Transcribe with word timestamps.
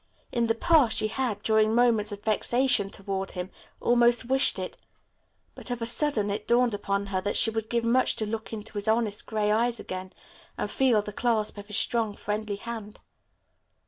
In 0.31 0.47
the 0.47 0.55
past 0.55 0.97
she 0.97 1.09
had, 1.09 1.43
during 1.43 1.75
moments 1.75 2.11
of 2.11 2.23
vexation 2.23 2.89
toward 2.89 3.33
him, 3.33 3.51
almost 3.79 4.25
wished 4.25 4.57
it, 4.57 4.75
but 5.53 5.69
of 5.69 5.79
a 5.79 5.85
sudden 5.85 6.31
it 6.31 6.47
dawned 6.47 6.73
upon 6.73 7.05
her 7.13 7.21
that 7.21 7.37
she 7.37 7.51
would 7.51 7.69
give 7.69 7.83
much 7.83 8.15
to 8.15 8.25
look 8.25 8.51
into 8.51 8.73
his 8.73 8.87
honest 8.87 9.27
gray 9.27 9.51
eyes 9.51 9.79
again 9.79 10.11
and 10.57 10.71
feel 10.71 11.03
the 11.03 11.13
clasp 11.13 11.59
of 11.59 11.67
his 11.67 11.77
strong, 11.77 12.15
friendly 12.15 12.55
hand. 12.55 12.99